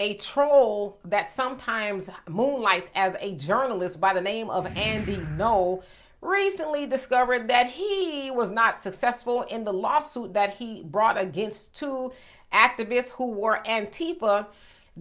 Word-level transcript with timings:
a 0.00 0.14
troll 0.14 0.98
that 1.04 1.30
sometimes 1.30 2.08
moonlights 2.26 2.88
as 2.94 3.14
a 3.20 3.34
journalist 3.34 4.00
by 4.00 4.14
the 4.14 4.20
name 4.20 4.48
of 4.48 4.66
Andy 4.76 5.18
Ngo 5.18 5.82
recently 6.22 6.86
discovered 6.86 7.46
that 7.48 7.66
he 7.66 8.30
was 8.30 8.50
not 8.50 8.80
successful 8.80 9.42
in 9.42 9.62
the 9.62 9.72
lawsuit 9.72 10.32
that 10.32 10.54
he 10.54 10.82
brought 10.84 11.18
against 11.18 11.74
two 11.74 12.10
activists 12.52 13.10
who 13.10 13.26
wore 13.26 13.62
Antifa 13.64 14.46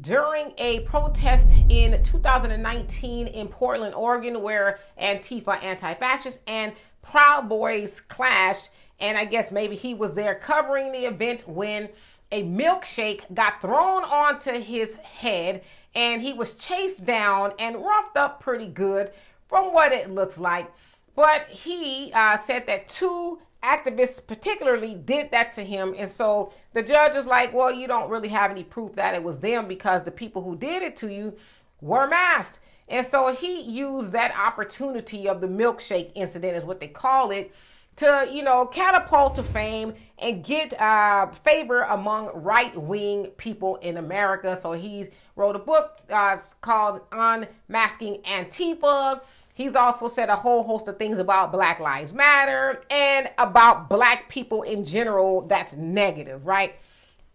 during 0.02 0.54
a 0.58 0.82
protest 0.82 1.54
in 1.70 2.02
2019 2.04 3.28
in 3.28 3.48
Portland, 3.48 3.96
Oregon, 3.96 4.42
where 4.42 4.80
Antifa, 5.02 5.62
anti 5.64 5.94
fascists, 5.94 6.42
and 6.46 6.74
Proud 7.02 7.48
Boys 7.50 8.02
clashed. 8.02 8.70
And 9.00 9.18
I 9.18 9.24
guess 9.24 9.52
maybe 9.52 9.78
he 9.78 9.94
was 9.94 10.14
there 10.14 10.36
covering 10.36 10.92
the 10.92 11.06
event 11.06 11.48
when 11.48 11.88
a 12.32 12.44
milkshake 12.44 13.22
got 13.34 13.62
thrown 13.62 14.04
onto 14.04 14.52
his 14.52 14.96
head 14.96 15.64
and 15.96 16.22
he 16.22 16.34
was 16.34 16.54
chased 16.54 17.06
down 17.06 17.52
and 17.60 17.76
roughed 17.78 18.18
up 18.18 18.40
pretty 18.40 18.68
good 18.68 19.12
from 19.48 19.74
what 19.74 19.92
it 19.92 20.12
looks 20.12 20.38
like. 20.38 20.72
But 21.16 21.48
he 21.48 22.12
uh, 22.14 22.38
said 22.38 22.68
that 22.68 22.88
two 22.88 23.40
activists 23.64 24.26
particularly 24.26 24.96
did 24.96 25.32
that 25.32 25.52
to 25.54 25.64
him. 25.64 25.94
And 25.98 26.10
so 26.10 26.54
the 26.74 26.84
judge 26.84 27.16
is 27.16 27.26
like, 27.26 27.54
well, 27.54 27.72
you 27.72 27.88
don't 27.88 28.10
really 28.10 28.30
have 28.30 28.52
any 28.52 28.64
proof 28.64 28.94
that 28.94 29.16
it 29.16 29.24
was 29.24 29.40
them 29.40 29.68
because 29.68 30.04
the 30.04 30.12
people 30.12 30.44
who 30.44 30.56
did 30.56 30.84
it 30.84 30.96
to 30.98 31.12
you 31.12 31.36
were 31.82 32.08
masked. 32.08 32.60
And 32.88 33.06
so 33.06 33.34
he 33.34 33.62
used 33.62 34.12
that 34.14 34.38
opportunity 34.38 35.28
of 35.28 35.42
the 35.42 35.48
milkshake 35.48 36.12
incident, 36.16 36.56
is 36.56 36.64
what 36.64 36.80
they 36.80 36.88
call 36.88 37.32
it, 37.32 37.54
to, 38.00 38.30
you 38.32 38.44
know, 38.44 38.66
catapult 38.66 39.36
to 39.36 39.44
fame 39.44 39.94
and 40.20 40.44
get 40.44 40.80
uh, 40.80 41.28
favor 41.44 41.82
among 41.82 42.32
right 42.34 42.76
wing 42.76 43.28
people 43.38 43.76
in 43.78 43.98
America. 43.98 44.58
So 44.62 44.72
he 44.72 45.08
wrote 45.36 45.56
a 45.56 45.60
book 45.60 46.00
uh, 46.10 46.38
called 46.62 47.02
Unmasking 47.12 48.22
Antifa. 48.24 49.22
He's 49.54 49.76
also 49.76 50.08
said 50.08 50.30
a 50.30 50.36
whole 50.36 50.64
host 50.64 50.88
of 50.88 50.98
things 50.98 51.20
about 51.20 51.52
Black 51.52 51.82
Lives 51.82 52.14
Matter 52.14 52.84
and 52.90 53.30
about 53.38 53.90
black 53.90 54.30
people 54.30 54.64
in 54.64 54.86
general 54.86 55.42
that's 55.42 55.76
negative, 55.76 56.46
right? 56.46 56.76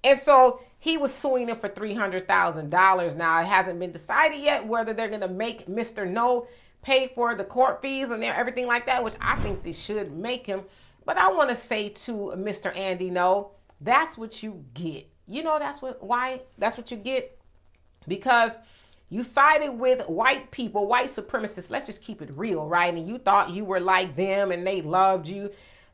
And 0.03 0.19
so 0.19 0.61
he 0.79 0.97
was 0.97 1.13
suing 1.13 1.47
them 1.47 1.59
for 1.59 1.69
$300,000. 1.69 3.17
Now, 3.17 3.41
it 3.41 3.47
hasn't 3.47 3.79
been 3.79 3.93
decided 3.93 4.39
yet 4.39 4.67
whether 4.67 4.95
they're 4.95 5.09
going 5.09 5.21
to 5.21 5.29
make 5.29 5.67
Mr. 5.67 6.11
Ngo 6.11 6.47
pay 6.85 7.11
for 7.15 7.35
the 7.35 7.45
court 7.45 7.83
fees 7.83 8.11
and 8.11 8.23
everything 8.23 8.67
like 8.67 8.87
that, 8.87 9.03
which 9.03 9.15
I 9.21 9.37
think 9.37 9.65
they 9.65 9.73
should 9.73 10.17
make 10.17 10.47
him. 10.47 10.63
But 11.05 11.17
I 11.17 11.31
want 11.33 11.49
to 11.49 11.57
say 11.57 11.89
to 11.89 12.13
Mr. 12.37 12.77
Andy 12.77 13.11
Ngo, 13.11 13.49
that's 13.81 14.17
what 14.17 14.43
you 14.43 14.65
get. 14.75 15.09
You 15.27 15.43
know, 15.43 15.59
that's 15.59 15.83
what, 15.83 16.03
why, 16.03 16.43
that's 16.59 16.77
what 16.77 16.91
you 16.91 16.99
get. 16.99 17.39
Because 18.07 18.59
you 19.09 19.23
sided 19.23 19.73
with 19.73 20.07
white 20.09 20.51
people, 20.51 20.87
white 20.87 21.11
supremacists. 21.11 21.71
Let's 21.71 21.87
just 21.87 22.03
keep 22.03 22.21
it 22.21 22.31
real, 22.37 22.67
right? 22.67 22.93
And 22.95 23.07
you 23.07 23.19
thought 23.19 23.51
you 23.51 23.65
were 23.65 23.81
like 23.81 24.15
them 24.15 24.53
and 24.53 24.67
they 24.67 24.83
loved 24.83 25.27
you. 25.27 25.51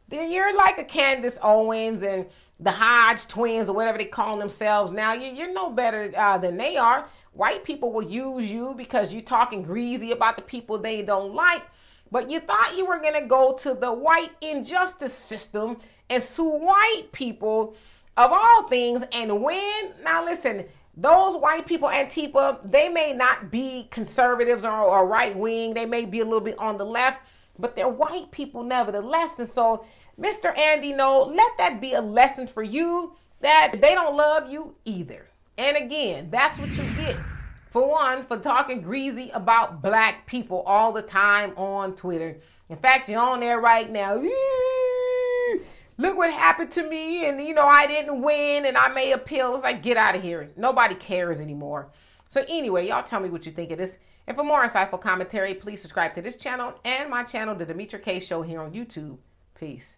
Then 0.09 0.31
you're 0.31 0.57
like 0.57 0.79
a 0.79 0.85
Candace 0.85 1.39
Owens 1.41 2.03
and 2.03 2.27
the 2.61 2.71
Hodge 2.71 3.27
twins 3.27 3.69
or 3.69 3.75
whatever 3.75 3.99
they 3.99 4.05
call 4.05 4.37
themselves 4.37 4.93
now. 4.93 5.15
You're 5.15 5.53
no 5.53 5.71
better 5.71 6.13
uh, 6.17 6.39
than 6.39 6.57
they 6.57 6.77
are. 6.77 7.07
White 7.33 7.65
people 7.65 7.93
will 7.93 8.03
use 8.03 8.51
you 8.51 8.75
because 8.77 9.13
you're 9.13 9.23
talking 9.23 9.63
greasy 9.63 10.13
about 10.13 10.37
the 10.37 10.43
people 10.43 10.79
they 10.79 11.03
don't 11.03 11.35
like. 11.35 11.63
But 12.11 12.31
you 12.31 12.41
thought 12.41 12.77
you 12.77 12.87
were 12.87 12.99
going 12.99 13.21
to 13.21 13.27
go 13.27 13.55
to 13.55 13.75
the 13.75 13.93
white 13.93 14.33
injustice 14.41 15.15
system 15.15 15.79
and 16.11 16.23
sue 16.23 16.59
white 16.59 17.05
people 17.13 17.77
of 18.17 18.33
all 18.33 18.69
things 18.69 19.05
and 19.13 19.43
win. 19.43 19.95
Now, 20.03 20.25
listen, 20.25 20.65
those 20.97 21.37
white 21.37 21.67
people, 21.67 21.89
Antifa, 21.89 22.59
they 22.69 22.89
may 22.89 23.13
not 23.13 23.51
be 23.51 23.87
conservatives 23.91 24.65
or, 24.65 24.73
or 24.73 25.07
right 25.07 25.35
wing. 25.35 25.73
They 25.73 25.87
may 25.87 26.05
be 26.05 26.21
a 26.21 26.25
little 26.25 26.41
bit 26.41 26.59
on 26.59 26.77
the 26.77 26.85
left, 26.85 27.21
but 27.61 27.77
they're 27.77 27.89
white 27.89 28.31
people 28.31 28.63
nevertheless. 28.63 29.39
And 29.39 29.49
so, 29.49 29.85
Mr. 30.19 30.57
Andy, 30.57 30.93
Ngo, 30.93 31.35
let 31.35 31.53
that 31.59 31.81
be 31.81 31.95
a 31.95 32.01
lesson 32.01 32.47
for 32.47 32.63
you 32.63 33.15
that 33.41 33.73
they 33.81 33.95
don't 33.95 34.17
love 34.17 34.51
you 34.51 34.75
either. 34.85 35.27
And 35.59 35.77
again, 35.77 36.29
that's 36.31 36.59
what 36.59 36.71
you 36.71 36.85
get. 36.95 37.17
For 37.71 37.89
one, 37.89 38.25
for 38.25 38.39
talking 38.39 38.81
greasy 38.81 39.31
about 39.31 39.83
black 39.83 40.27
people 40.27 40.63
all 40.63 40.93
the 40.93 41.03
time 41.03 41.57
on 41.57 41.95
Twitter. 41.95 42.37
In 42.69 42.77
fact, 42.77 43.09
you're 43.09 43.21
on 43.21 43.41
there 43.41 43.61
right 43.61 43.91
now 43.91 44.21
look 46.01 46.17
what 46.17 46.33
happened 46.33 46.73
to 46.73 46.83
me 46.89 47.27
and 47.27 47.47
you 47.47 47.53
know 47.53 47.67
I 47.67 47.87
didn't 47.87 48.23
win 48.23 48.65
and 48.65 48.77
I 48.77 48.89
may 48.89 49.13
appeal. 49.13 49.55
It's 49.55 49.63
like 49.63 49.83
get 49.83 49.97
out 49.97 50.17
of 50.17 50.23
here. 50.23 50.51
Nobody 50.57 50.95
cares 50.95 51.41
anymore. 51.41 51.89
So 52.31 52.45
anyway, 52.49 52.87
y'all 52.87 53.03
tell 53.03 53.19
me 53.19 53.29
what 53.29 53.45
you 53.45 53.51
think 53.51 53.73
of 53.73 53.79
this. 53.79 53.99
And 54.29 54.37
for 54.37 54.45
more 54.45 54.65
insightful 54.65 55.01
commentary, 55.01 55.53
please 55.53 55.83
subscribe 55.83 56.15
to 56.15 56.23
this 56.23 56.37
channel 56.37 56.75
and 56.85 57.11
my 57.11 57.25
channel, 57.25 57.57
The 57.57 57.67
Demetra 57.67 58.01
Kaye 58.01 58.21
Show 58.21 58.43
here 58.43 58.61
on 58.61 58.71
YouTube. 58.71 59.19
Peace. 59.59 59.97